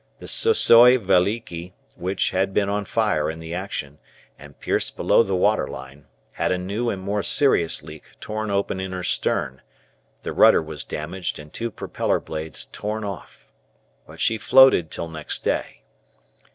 The 0.17 0.25
"Sissoi 0.25 0.97
Veliki," 0.97 1.73
which 1.95 2.31
had 2.31 2.55
been 2.55 2.67
on 2.69 2.85
fire 2.85 3.29
in 3.29 3.39
the 3.39 3.53
action, 3.53 3.99
and 4.39 4.59
pierced 4.59 4.97
below 4.97 5.21
the 5.21 5.35
waterline, 5.35 6.07
had 6.33 6.51
a 6.51 6.57
new 6.57 6.89
and 6.89 6.99
more 6.99 7.21
serious 7.21 7.83
leak 7.83 8.05
torn 8.19 8.49
open 8.49 8.79
in 8.79 8.93
her 8.93 9.03
stern, 9.03 9.61
the 10.23 10.33
rudder 10.33 10.63
was 10.63 10.83
damaged 10.83 11.37
and 11.37 11.53
two 11.53 11.69
propeller 11.69 12.19
blades 12.19 12.65
torn 12.65 13.03
off. 13.03 13.45
But 14.07 14.19
she 14.19 14.39
floated 14.39 14.89
till 14.89 15.07
next 15.07 15.43
day. 15.43 15.83